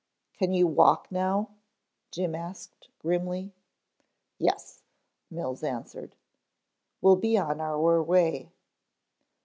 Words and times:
"Can 0.39 0.51
you 0.51 0.65
walk 0.65 1.11
now?" 1.11 1.49
Jim 2.09 2.33
asked 2.33 2.89
grimly. 2.97 3.53
"Yes," 4.39 4.81
Mills 5.29 5.61
answered. 5.61 6.15
"We'll 7.01 7.17
be 7.17 7.37
on 7.37 7.61
our 7.61 8.01
way." 8.01 8.49